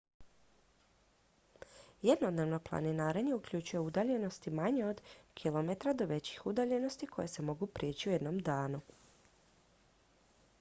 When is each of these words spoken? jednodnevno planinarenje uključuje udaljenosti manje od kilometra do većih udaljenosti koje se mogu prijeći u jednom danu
jednodnevno 2.07 2.59
planinarenje 2.69 3.35
uključuje 3.35 3.81
udaljenosti 3.81 4.55
manje 4.61 4.85
od 4.85 5.03
kilometra 5.43 5.93
do 6.01 6.05
većih 6.13 6.45
udaljenosti 6.53 7.07
koje 7.15 7.27
se 7.35 7.47
mogu 7.51 7.67
prijeći 7.79 8.09
u 8.09 8.15
jednom 8.15 8.39
danu 8.51 8.81